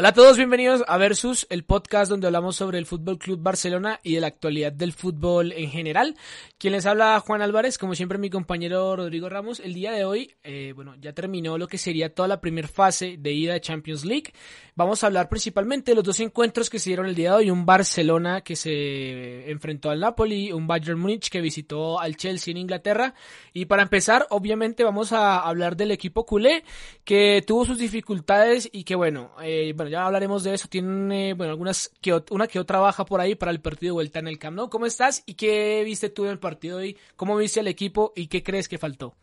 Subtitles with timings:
[0.00, 3.98] Hola a todos, bienvenidos a Versus, el podcast donde hablamos sobre el Fútbol Club Barcelona
[4.04, 6.14] y de la actualidad del fútbol en general.
[6.56, 9.58] Quien les habla, Juan Álvarez, como siempre mi compañero Rodrigo Ramos.
[9.58, 13.16] El día de hoy, eh, bueno, ya terminó lo que sería toda la primera fase
[13.18, 14.32] de ida de Champions League.
[14.76, 17.50] Vamos a hablar principalmente de los dos encuentros que se dieron el día de hoy.
[17.50, 22.58] Un Barcelona que se enfrentó al Napoli, un Bayern Múnich que visitó al Chelsea en
[22.58, 23.14] Inglaterra.
[23.52, 26.62] Y para empezar, obviamente vamos a hablar del equipo culé
[27.02, 30.68] que tuvo sus dificultades y que bueno, eh, bueno ya hablaremos de eso.
[30.68, 34.18] Tiene, bueno, algunas, que, una que otra baja por ahí para el partido de vuelta
[34.18, 34.70] en el Camp Nou.
[34.70, 35.22] ¿Cómo estás?
[35.26, 36.96] ¿Y qué viste tú en el partido hoy?
[37.16, 39.14] ¿Cómo viste al equipo y qué crees que faltó?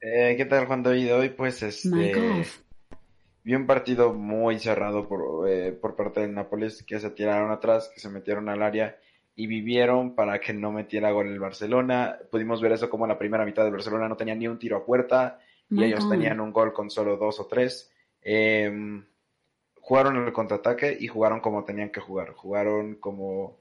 [0.00, 1.14] Eh, ¿Qué tal, Juan David?
[1.14, 2.44] Hoy, pues, este...
[3.44, 7.90] Vi un partido muy cerrado por, eh, por parte del Nápoles, que se tiraron atrás,
[7.92, 8.96] que se metieron al área
[9.34, 12.18] y vivieron para que no metiera gol el Barcelona.
[12.30, 14.84] Pudimos ver eso como la primera mitad del Barcelona no tenía ni un tiro a
[14.84, 17.91] puerta y ellos tenían un gol con solo dos o tres.
[18.22, 19.02] Eh,
[19.80, 22.32] jugaron el contraataque y jugaron como tenían que jugar.
[22.32, 23.58] Jugaron como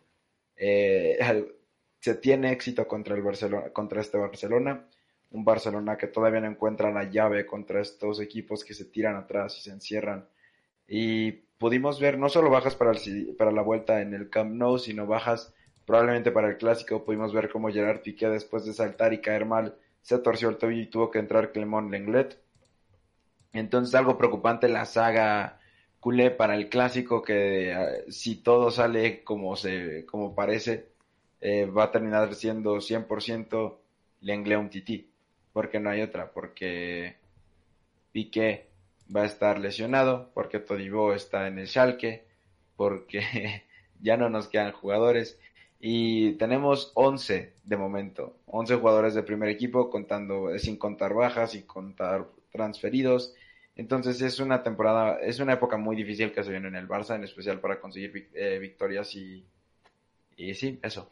[0.55, 1.17] eh,
[1.99, 4.87] se tiene éxito contra el Barcelona, este Barcelona.
[5.31, 9.57] Un Barcelona que todavía no encuentra la llave contra estos equipos que se tiran atrás
[9.57, 10.27] y se encierran.
[10.87, 14.77] Y pudimos ver no solo bajas para, el, para la vuelta en el Camp Nou,
[14.77, 15.53] sino bajas
[15.85, 17.05] probablemente para el clásico.
[17.05, 20.81] Pudimos ver cómo Gerard Piqué después de saltar y caer mal se torció el tobillo
[20.81, 22.37] y tuvo que entrar Clemón Lenglet.
[23.53, 25.59] Entonces algo preocupante la saga
[25.99, 30.89] culé para el clásico que eh, si todo sale como se como parece
[31.39, 33.77] eh, va a terminar siendo 100%
[34.21, 35.09] Lenglet Titi
[35.53, 37.17] porque no hay otra porque
[38.11, 38.67] Piqué
[39.15, 42.25] va a estar lesionado porque Todibo está en el Schalke
[42.75, 43.63] porque
[44.01, 45.39] ya no nos quedan jugadores
[45.81, 51.63] y tenemos 11 de momento 11 jugadores de primer equipo contando sin contar bajas y
[51.63, 53.33] contar transferidos
[53.75, 57.15] entonces es una temporada, es una época muy difícil que se viene en el Barça,
[57.15, 59.45] en especial para conseguir eh, victorias y,
[60.35, 61.09] y sí, eso.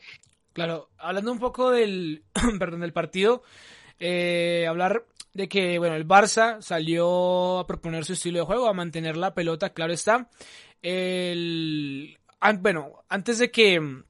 [0.53, 2.23] Claro, hablando un poco del,
[2.59, 3.43] perdón, del partido,
[3.99, 8.73] eh, hablar de que, bueno, el Barça salió a proponer su estilo de juego, a
[8.73, 10.29] mantener la pelota, claro está.
[10.81, 12.17] El,
[12.59, 14.03] bueno, antes de que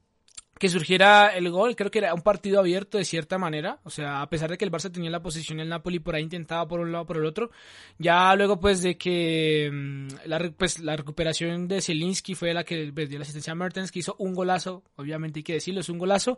[0.60, 1.76] que surgiera el gol.
[1.76, 3.80] Creo que era un partido abierto de cierta manera.
[3.84, 6.24] O sea, a pesar de que el Barça tenía la posición, el Napoli por ahí
[6.24, 7.50] intentaba por un lado por el otro.
[7.98, 12.92] Ya luego, pues, de que mm, la, pues, la recuperación de Zielinski fue la que
[12.92, 14.84] dio la asistencia a Mertens, que hizo un golazo.
[14.98, 16.38] Obviamente hay que decirlo, es un golazo.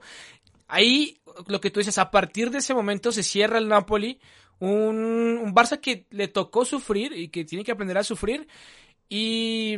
[0.67, 1.17] Ahí,
[1.47, 4.19] lo que tú dices, a partir de ese momento se cierra el Napoli.
[4.59, 8.47] Un, un Barça que le tocó sufrir y que tiene que aprender a sufrir.
[9.09, 9.77] Y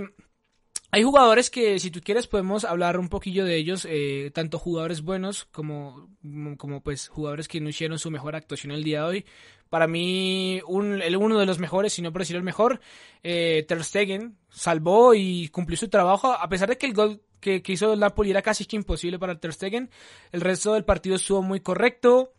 [0.93, 5.01] hay jugadores que, si tú quieres, podemos hablar un poquillo de ellos, eh, tanto jugadores
[5.01, 6.07] buenos como,
[6.59, 9.25] como pues jugadores que no hicieron su mejor actuación el día de hoy.
[9.71, 12.79] Para mí, un, el, uno de los mejores, si no por decir el mejor,
[13.23, 17.63] eh, Ter Stegen, salvó y cumplió su trabajo, a pesar de que el gol que,
[17.63, 19.89] que hizo el Napoli era casi que imposible para Ter Stegen.
[20.31, 22.33] El resto del partido estuvo muy correcto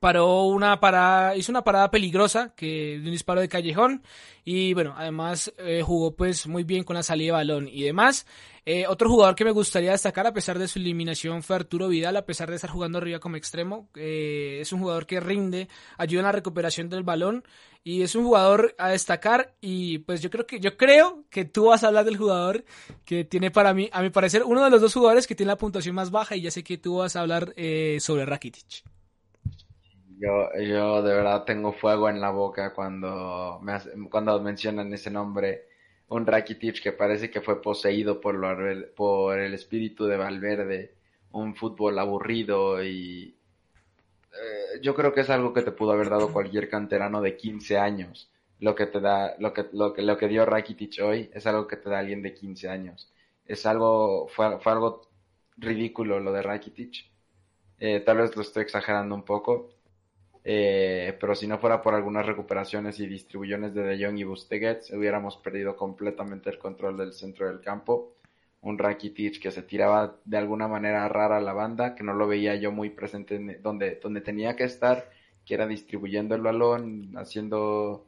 [0.00, 4.02] paró una parada, hizo una parada peligrosa que de un disparo de callejón
[4.44, 8.26] y bueno, además eh, jugó pues muy bien con la salida de balón y demás.
[8.64, 12.16] Eh, otro jugador que me gustaría destacar a pesar de su eliminación fue Arturo Vidal,
[12.16, 13.88] a pesar de estar jugando arriba como extremo.
[13.94, 15.68] Eh, es un jugador que rinde,
[15.98, 17.44] ayuda en la recuperación del balón
[17.84, 21.66] y es un jugador a destacar y pues yo creo que yo creo que tú
[21.66, 22.64] vas a hablar del jugador
[23.04, 25.58] que tiene para mí, a mi parecer, uno de los dos jugadores que tiene la
[25.58, 27.54] puntuación más baja y ya sé que tú vas a hablar
[27.98, 28.84] sobre Rakitic.
[30.22, 33.78] Yo, yo de verdad tengo fuego en la boca cuando, me
[34.10, 35.64] cuando mencionan ese nombre,
[36.08, 38.48] un Rakitic que parece que fue poseído por, lo,
[38.94, 40.94] por el espíritu de Valverde,
[41.32, 43.34] un fútbol aburrido y
[44.32, 47.78] eh, yo creo que es algo que te pudo haber dado cualquier canterano de 15
[47.78, 48.30] años.
[48.60, 51.66] Lo que te da, lo que, lo que, lo que dio Rakitic hoy es algo
[51.66, 53.12] que te da alguien de 15 años.
[53.46, 55.02] Es algo, fue, fue algo
[55.56, 57.06] ridículo lo de Rakitic.
[57.78, 59.70] Eh, tal vez lo estoy exagerando un poco,
[60.44, 64.90] eh, pero si no fuera por algunas recuperaciones y distribuciones de De Jong y Busquets,
[64.92, 68.14] hubiéramos perdido completamente el control del centro del campo.
[68.62, 72.26] Un Rakitic que se tiraba de alguna manera rara a la banda, que no lo
[72.26, 75.10] veía yo muy presente donde, donde tenía que estar,
[75.44, 78.06] que era distribuyendo el balón, haciendo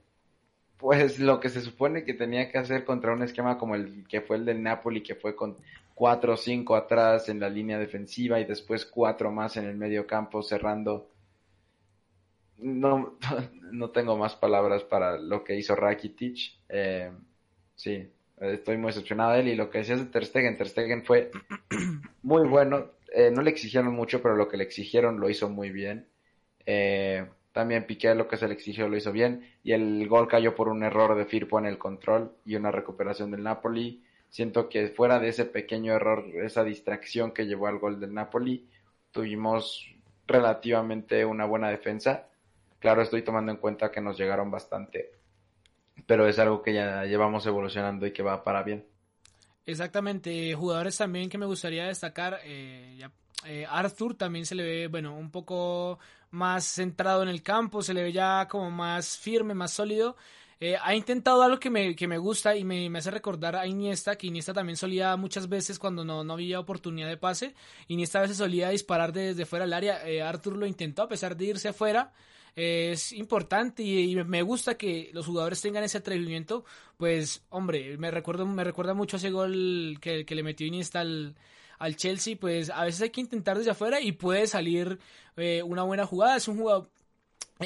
[0.83, 4.21] pues lo que se supone que tenía que hacer contra un esquema como el que
[4.21, 5.57] fue el del Napoli, que fue con
[5.95, 10.07] cuatro o cinco atrás en la línea defensiva y después cuatro más en el medio
[10.07, 11.12] campo cerrando.
[12.63, 13.19] No,
[13.73, 16.61] no tengo más palabras para lo que hizo Rakitic.
[16.69, 17.11] Eh,
[17.75, 18.09] sí,
[18.41, 21.31] estoy muy decepcionado de él y lo que decías de Ter Stegen, Ter Stegen fue
[22.23, 22.91] muy bueno.
[23.15, 26.07] Eh, no le exigieron mucho, pero lo que le exigieron lo hizo muy bien.
[26.65, 30.55] Eh, también Piqué lo que se le exigió lo hizo bien y el gol cayó
[30.55, 34.03] por un error de Firpo en el control y una recuperación del Napoli.
[34.31, 38.67] Siento que fuera de ese pequeño error, esa distracción que llevó al gol del Napoli,
[39.11, 39.95] tuvimos
[40.27, 42.29] relativamente una buena defensa.
[42.83, 45.13] Claro, estoy tomando en cuenta que nos llegaron bastante,
[46.05, 48.85] pero es algo que ya llevamos evolucionando y que va para bien.
[49.65, 52.99] Exactamente, jugadores también que me gustaría destacar, eh,
[53.47, 56.01] eh, Arthur también se le ve, bueno, un poco
[56.33, 60.17] más centrado en el campo, se le ve ya como más firme, más sólido.
[60.59, 63.69] Eh, ha intentado algo que me, que me gusta y me, me, hace recordar a
[63.69, 67.55] Iniesta, que Iniesta también solía muchas veces cuando no, no había oportunidad de pase,
[67.87, 71.37] Iniesta a veces solía disparar desde fuera del área, eh, Arthur lo intentó a pesar
[71.37, 72.13] de irse afuera,
[72.57, 76.65] es importante y, me gusta que los jugadores tengan ese atrevimiento,
[76.97, 81.35] pues hombre, me, recuerdo, me recuerda mucho ese gol que, le metió Iniesta al
[81.83, 85.01] al Chelsea, pues a veces hay que intentar desde afuera y puede salir
[85.37, 86.37] eh, una buena jugada.
[86.37, 86.89] Es un jugador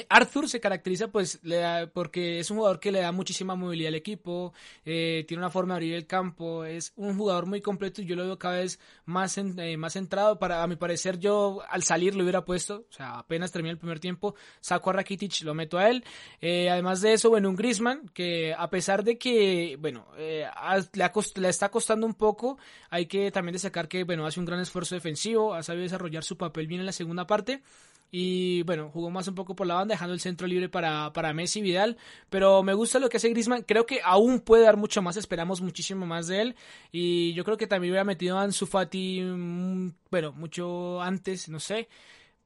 [0.08, 3.94] Arthur se caracteriza pues le porque es un jugador que le da muchísima movilidad al
[3.94, 4.52] equipo,
[4.84, 8.16] eh, tiene una forma de abrir el campo, es un jugador muy completo y yo
[8.16, 10.38] lo veo cada vez más, eh, más centrado.
[10.38, 13.78] Para, a mi parecer yo al salir lo hubiera puesto, o sea, apenas terminé el
[13.78, 16.04] primer tiempo, saco a Rakitic, lo meto a él.
[16.42, 21.68] además de eso, bueno, un Grisman que a pesar de que, bueno, le, le, está
[21.70, 22.58] costando un poco,
[22.90, 26.36] hay que también destacar que, bueno, hace un gran esfuerzo defensivo, ha sabido desarrollar su
[26.36, 27.62] papel bien en la segunda parte.
[28.10, 31.32] Y bueno, jugó más un poco por la banda, dejando el centro libre para, para
[31.32, 31.96] Messi Vidal.
[32.30, 33.62] Pero me gusta lo que hace Grisman.
[33.62, 35.16] Creo que aún puede dar mucho más.
[35.16, 36.56] Esperamos muchísimo más de él.
[36.92, 41.60] Y yo creo que también hubiera metido a Ansu Fati, mm, bueno, mucho antes, no
[41.60, 41.88] sé.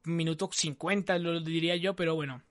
[0.04, 2.42] Minuto 50, lo diría yo, pero bueno,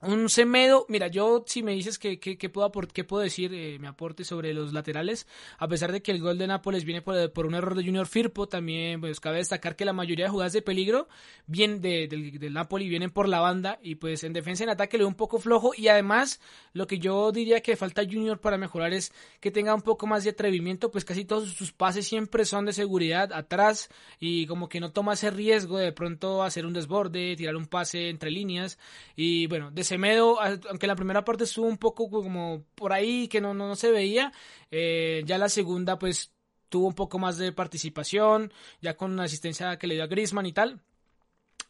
[0.00, 3.88] un Semedo, mira, yo si me dices que, que, puedo, qué puedo decir, eh, me
[3.88, 5.26] aporte sobre los laterales,
[5.58, 8.46] a pesar de que el gol de Nápoles viene por, un error de Junior Firpo,
[8.46, 11.08] también pues cabe destacar que la mayoría de jugadas de peligro
[11.46, 15.02] vienen de, del, Napoli, vienen por la banda y pues en defensa en ataque le
[15.02, 16.40] veo un poco flojo y además
[16.72, 20.22] lo que yo diría que falta Junior para mejorar es que tenga un poco más
[20.22, 23.88] de atrevimiento, pues casi todos sus pases siempre son de seguridad atrás
[24.20, 28.10] y como que no toma ese riesgo de pronto hacer un desborde, tirar un pase
[28.10, 28.78] entre líneas
[29.16, 33.54] y bueno, Semedo, aunque la primera parte estuvo un poco como por ahí que no,
[33.54, 34.32] no, se veía,
[34.70, 36.32] eh, ya la segunda pues
[36.68, 38.52] tuvo un poco más de participación,
[38.82, 40.82] ya con la asistencia que le dio a Grisman y tal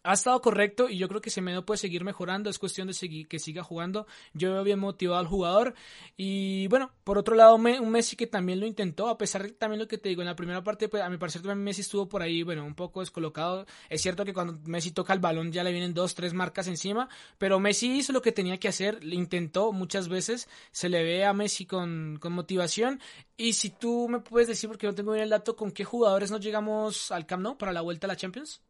[0.02, 3.28] ha estado correcto y yo creo que Semedo puede seguir mejorando, es cuestión de seguir,
[3.28, 4.06] que siga jugando.
[4.32, 5.74] Yo veo bien motivado al jugador
[6.16, 9.80] y bueno, por otro lado un Messi que también lo intentó, a pesar de también
[9.80, 12.08] lo que te digo, en la primera parte pues, a mi parecer también Messi estuvo
[12.08, 13.66] por ahí, bueno, un poco descolocado.
[13.88, 17.08] Es cierto que cuando Messi toca el balón ya le vienen dos, tres marcas encima,
[17.38, 21.24] pero Messi hizo lo que tenía que hacer, lo intentó muchas veces, se le ve
[21.24, 23.00] a Messi con, con motivación
[23.36, 26.30] y si tú me puedes decir, porque no tengo bien el dato, con qué jugadores
[26.30, 28.62] nos llegamos al Camp Nou para la vuelta a la Champions.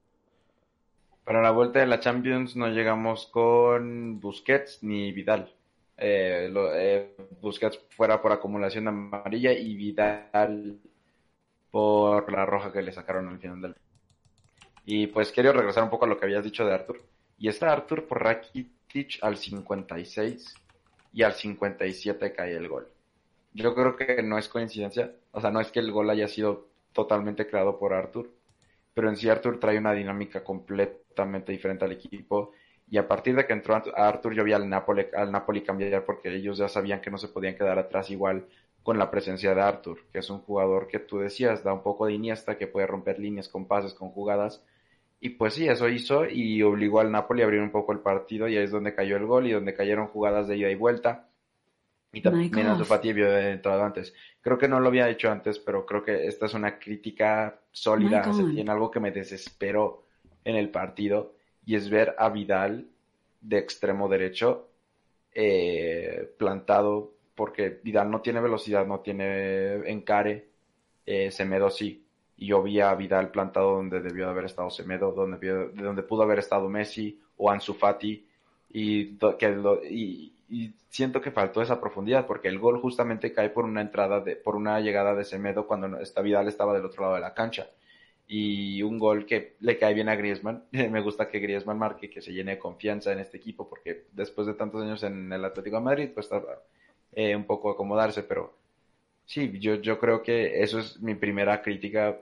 [1.28, 5.52] Para la vuelta de la Champions no llegamos con Busquets ni Vidal.
[5.98, 10.80] Eh, eh, Busquets fuera por acumulación amarilla y Vidal
[11.70, 13.76] por la roja que le sacaron al final del.
[14.87, 17.02] Y pues quiero regresar un poco a lo que habías dicho de Arthur.
[17.37, 20.54] Y está Arthur por Rakitic al 56
[21.12, 22.88] y al 57 cae el gol.
[23.52, 26.68] Yo creo que no es coincidencia, o sea, no es que el gol haya sido
[26.94, 28.30] totalmente creado por Arthur,
[28.95, 32.52] pero en sí Arthur trae una dinámica completamente diferente al equipo.
[32.90, 36.35] Y a partir de que entró Arthur, yo vi al Napoli, al Napoli cambiar porque
[36.35, 38.47] ellos ya sabían que no se podían quedar atrás igual
[38.83, 42.07] con la presencia de Arthur, que es un jugador que tú decías, da un poco
[42.07, 44.62] de Iniesta, que puede romper líneas con pases, con jugadas.
[45.21, 48.49] Y pues sí, eso hizo y obligó al Napoli a abrir un poco el partido
[48.49, 51.28] y ahí es donde cayó el gol y donde cayeron jugadas de ida y vuelta.
[52.12, 54.15] Y también Ansu Fati había entrado antes.
[54.41, 58.25] Creo que no lo había hecho antes, pero creo que esta es una crítica sólida
[58.57, 60.05] en algo que me desesperó
[60.45, 61.35] en el partido
[61.67, 62.87] y es ver a Vidal
[63.41, 64.71] de extremo derecho
[65.35, 70.49] eh, plantado porque Vidal no tiene velocidad, no tiene encare,
[71.07, 72.05] eh, Semedo sí.
[72.37, 76.23] Y yo vi a Vidal plantado donde debió de haber estado Semedo, donde, donde pudo
[76.23, 78.27] haber estado Messi o Ansu Fati
[78.71, 83.64] y, que y, y siento que faltó esa profundidad porque el gol justamente cae por
[83.64, 87.14] una entrada de, por una llegada de Semedo cuando esta Vidal estaba del otro lado
[87.17, 87.69] de la cancha
[88.26, 90.64] y un gol que le cae bien a Griezmann.
[90.73, 94.47] Me gusta que Griezmann marque, que se llene de confianza en este equipo porque después
[94.47, 96.28] de tantos años en el Atlético de Madrid pues
[97.12, 98.55] eh, un poco acomodarse, pero
[99.26, 102.19] sí, yo, yo creo que eso es mi primera crítica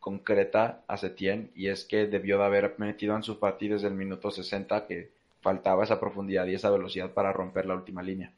[0.00, 3.94] concreta a Setien y es que debió de haber metido en su Fati desde el
[3.94, 8.32] minuto 60 que faltaba esa profundidad y esa velocidad para romper la última línea.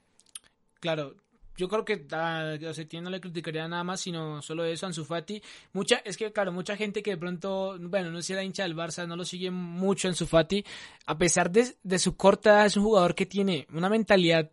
[0.81, 1.15] Claro,
[1.57, 5.41] yo creo que a Setien no le criticaría nada más, sino solo eso, Ansu Fati.
[5.73, 9.07] Mucha, es que, claro, mucha gente que de pronto, bueno, no era hincha del Barça,
[9.07, 10.65] no lo sigue mucho Ansu Fati.
[11.07, 14.51] A pesar de, de su corta edad, es un jugador que tiene una mentalidad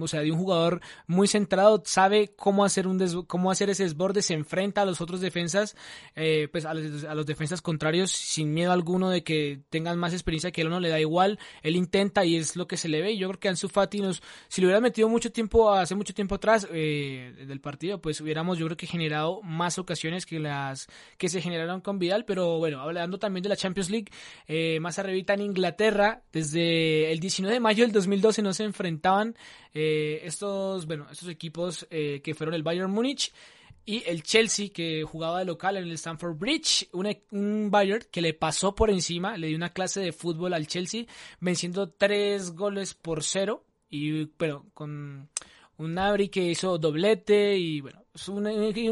[0.00, 4.22] o sea, de un jugador muy centrado, sabe cómo hacer un cómo hacer ese desborde,
[4.22, 5.76] se enfrenta a los otros defensas,
[6.14, 10.62] eh, pues a los, defensas contrarios sin miedo alguno de que tengan más experiencia que
[10.62, 13.16] él no le da igual, él intenta y es lo que se le ve.
[13.16, 16.34] Yo creo que Ansu Fati nos, si lo hubiera metido mucho tiempo, hace mucho tiempo
[16.36, 20.88] atrás eh, del partido, pues hubiéramos yo creo que generado más ocasiones que las
[21.18, 24.10] que se generaron con Vidal, pero bueno, hablando también de la Champions League,
[24.46, 29.34] eh, más arribita en Inglaterra, desde el 19 de mayo del 2012 no se enfrentaban
[29.74, 33.32] eh, estos, bueno, estos equipos eh, que fueron el Bayern Múnich
[33.84, 38.34] y el Chelsea que jugaba de local en el Stamford Bridge, un, Bayern que le
[38.34, 41.06] pasó por encima, le dio una clase de fútbol al Chelsea,
[41.40, 45.28] venciendo tres goles por cero y pero con
[45.76, 48.46] un Nabri que hizo doblete y bueno, es un,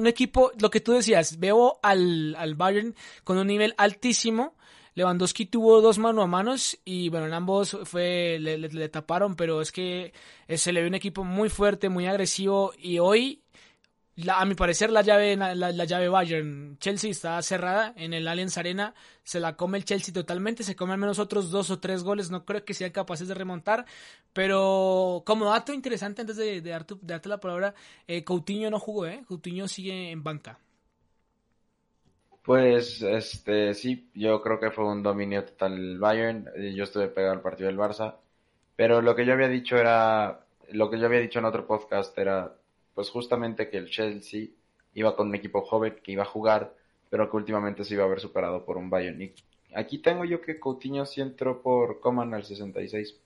[0.06, 4.56] equipo, lo que tú decías, veo al, al Bayern con un nivel altísimo
[4.94, 9.72] Lewandowski tuvo dos mano a manos y bueno, en ambos fue, le, taparon, pero es
[9.72, 10.12] que
[10.48, 13.42] eh, se le ve un equipo muy fuerte, muy agresivo y hoy,
[14.28, 18.94] a mi parecer, la llave, la, llave Bayern Chelsea está cerrada en el Allianz Arena,
[19.24, 22.30] se la come el Chelsea totalmente, se come al menos otros dos o tres goles,
[22.30, 23.86] no creo que sean capaces de remontar,
[24.34, 27.74] pero como dato interesante antes de, darte, la palabra,
[28.06, 29.22] eh, Coutinho no jugó, ¿eh?
[29.26, 30.58] Coutinho sigue en banca.
[32.44, 36.48] Pues, este, sí, yo creo que fue un dominio total el Bayern.
[36.74, 38.16] Yo estuve pegado al partido del Barça.
[38.76, 42.16] Pero lo que yo había dicho era, lo que yo había dicho en otro podcast
[42.18, 42.54] era,
[42.94, 44.48] pues justamente que el Chelsea
[44.94, 46.74] iba con un equipo joven que iba a jugar,
[47.10, 49.22] pero que últimamente se iba a ver superado por un Bayern.
[49.22, 49.34] Y
[49.74, 53.16] aquí tengo yo que Coutinho sí entró por Coman al 66.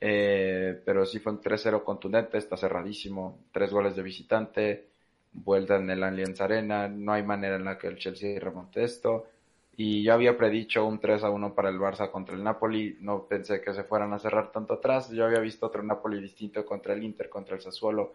[0.00, 4.91] Eh, pero sí fue un 3-0 contundente, está cerradísimo, tres goles de visitante
[5.32, 9.26] vuelta en el Allianz Arena, no hay manera en la que el Chelsea remonte esto.
[9.74, 13.26] Y yo había predicho un 3 a 1 para el Barça contra el Napoli, no
[13.26, 16.92] pensé que se fueran a cerrar tanto atrás, yo había visto otro Napoli distinto contra
[16.92, 18.12] el Inter, contra el Sassuolo,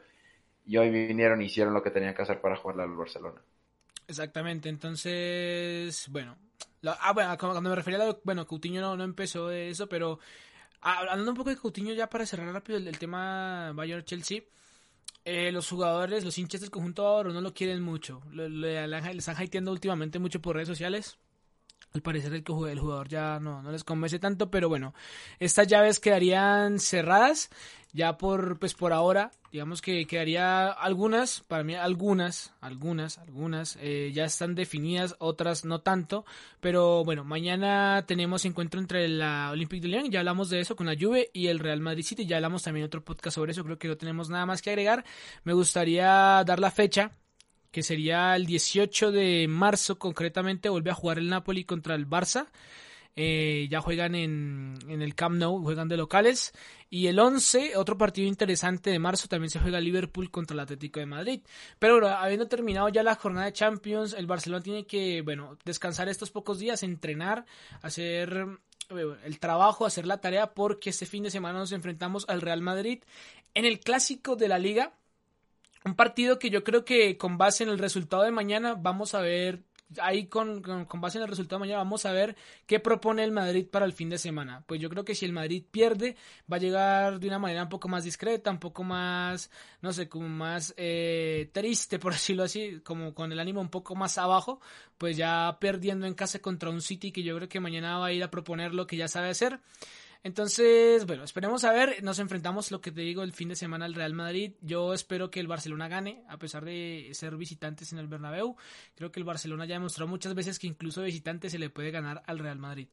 [0.67, 3.41] y hoy vinieron y hicieron lo que tenían que hacer para jugarle al Barcelona.
[4.07, 6.37] Exactamente, entonces, bueno,
[6.85, 10.19] ah, bueno, cuando me refería a lo, bueno, Coutinho no, no empezó eso, pero
[10.81, 14.43] ah, hablando un poco de Coutinho ya para cerrar rápido el, el tema Bayern-Chelsea,
[15.29, 18.21] eh, los jugadores, los hinchas del conjunto oro no lo quieren mucho.
[18.31, 21.19] Le, le, están hateando últimamente mucho por redes sociales.
[21.93, 24.93] Al parecer el, el jugador ya no, no les convence tanto, pero bueno,
[25.39, 27.49] estas llaves quedarían cerradas
[27.93, 34.11] ya por, pues por ahora, digamos que quedaría algunas, para mí algunas, algunas, algunas eh,
[34.13, 36.23] ya están definidas, otras no tanto,
[36.59, 40.85] pero bueno, mañana tenemos encuentro entre la Olympique de Lyon, ya hablamos de eso con
[40.85, 43.79] la Juve y el Real Madrid City, ya hablamos también otro podcast sobre eso, creo
[43.79, 45.03] que no tenemos nada más que agregar,
[45.43, 47.11] me gustaría dar la fecha
[47.71, 52.47] que sería el 18 de marzo concretamente, vuelve a jugar el Napoli contra el Barça.
[53.19, 56.53] Eh, ya juegan en, en, el Camp Nou, juegan de locales.
[56.89, 60.99] Y el 11, otro partido interesante de marzo, también se juega Liverpool contra el Atlético
[60.99, 61.41] de Madrid.
[61.79, 66.07] Pero bueno, habiendo terminado ya la jornada de Champions, el Barcelona tiene que, bueno, descansar
[66.09, 67.45] estos pocos días, entrenar,
[67.81, 68.59] hacer
[68.91, 72.61] eh, el trabajo, hacer la tarea, porque este fin de semana nos enfrentamos al Real
[72.61, 73.03] Madrid
[73.55, 74.93] en el clásico de la liga
[75.87, 79.21] un partido que yo creo que con base en el resultado de mañana vamos a
[79.21, 79.63] ver,
[80.01, 83.31] ahí con, con, base en el resultado de mañana vamos a ver qué propone el
[83.31, 84.63] Madrid para el fin de semana.
[84.67, 86.15] Pues yo creo que si el Madrid pierde
[86.51, 89.49] va a llegar de una manera un poco más discreta, un poco más,
[89.81, 93.95] no sé, como más eh, triste por decirlo así, como con el ánimo un poco
[93.95, 94.59] más abajo,
[94.97, 98.13] pues ya perdiendo en casa contra un City que yo creo que mañana va a
[98.13, 99.59] ir a proponer lo que ya sabe hacer.
[100.23, 102.03] Entonces, bueno, esperemos a ver.
[102.03, 104.53] Nos enfrentamos, lo que te digo, el fin de semana al Real Madrid.
[104.61, 108.55] Yo espero que el Barcelona gane, a pesar de ser visitantes en el Bernabéu.
[108.95, 112.23] Creo que el Barcelona ya demostró muchas veces que incluso visitante se le puede ganar
[112.25, 112.87] al Real Madrid.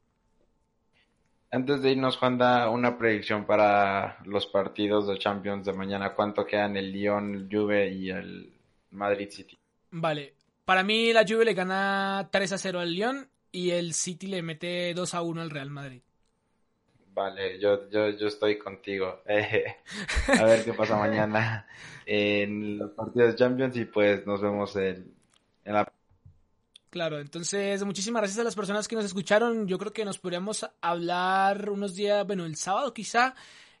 [1.51, 6.13] Antes de irnos, Juan, da una predicción para los partidos de Champions de mañana.
[6.13, 8.51] ¿Cuánto quedan el Lyon, Juve y el
[8.91, 9.57] Madrid City?
[9.91, 10.33] Vale,
[10.65, 14.41] para mí la Juve le gana 3 a 0 al Lyon y el City le
[14.41, 16.01] mete 2 a 1 al Real Madrid.
[17.15, 19.21] Vale, yo, yo, yo estoy contigo.
[19.25, 21.65] a ver qué pasa mañana
[22.05, 25.15] en los partidos de Champions y pues nos vemos en,
[25.63, 25.89] en la...
[26.89, 29.65] Claro, entonces muchísimas gracias a las personas que nos escucharon.
[29.65, 33.33] Yo creo que nos podríamos hablar unos días, bueno, el sábado quizá,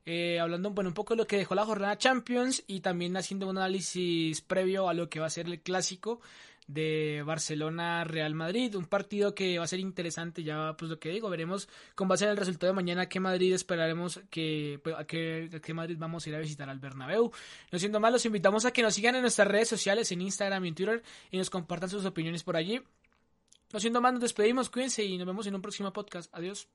[0.05, 3.49] eh, hablando bueno, un poco de lo que dejó la jornada Champions y también haciendo
[3.49, 6.21] un análisis previo a lo que va a ser el clásico
[6.67, 11.29] de Barcelona-Real Madrid, un partido que va a ser interesante, ya pues lo que digo,
[11.29, 15.73] veremos con base en el resultado de mañana qué Madrid esperaremos que, pues, a qué,
[15.73, 17.31] Madrid vamos a ir a visitar al Bernabéu.
[17.71, 20.65] No siendo más, los invitamos a que nos sigan en nuestras redes sociales, en Instagram
[20.65, 22.81] y en Twitter, y nos compartan sus opiniones por allí.
[23.71, 26.33] No siendo más, nos despedimos, cuídense y nos vemos en un próximo podcast.
[26.33, 26.67] Adiós.